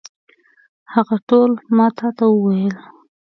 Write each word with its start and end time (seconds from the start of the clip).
هغه 0.93 1.17
ټول 1.29 1.51
ما 1.75 1.87
تا 1.97 2.07
ته 2.17 2.25
وویل. 2.29 2.75